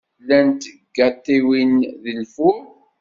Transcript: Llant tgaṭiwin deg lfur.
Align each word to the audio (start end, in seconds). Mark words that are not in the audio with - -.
Llant 0.21 0.61
tgaṭiwin 0.89 1.73
deg 2.03 2.15
lfur. 2.23 2.57